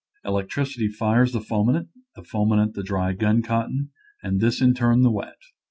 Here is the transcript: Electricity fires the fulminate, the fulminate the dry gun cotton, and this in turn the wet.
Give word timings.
Electricity 0.25 0.87
fires 0.87 1.31
the 1.31 1.39
fulminate, 1.41 1.85
the 2.15 2.23
fulminate 2.23 2.73
the 2.73 2.81
dry 2.81 3.13
gun 3.13 3.43
cotton, 3.43 3.91
and 4.23 4.41
this 4.41 4.59
in 4.59 4.73
turn 4.73 5.03
the 5.03 5.11
wet. 5.11 5.37